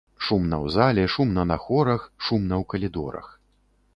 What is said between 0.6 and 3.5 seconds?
зале, шумна на хорах, шумна ў калідорах.